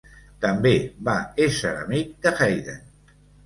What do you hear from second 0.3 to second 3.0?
També va esser amic de Haydn.